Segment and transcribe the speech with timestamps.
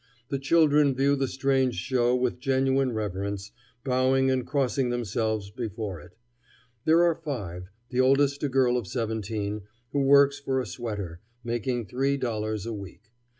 [0.29, 3.51] The children view the strange show with genuine reverence,
[3.83, 6.17] bowing and crossing themselves before it.
[6.85, 9.61] There are five, the oldest a girl of seventeen,
[9.91, 13.11] who works for a sweater, making three dollars a week.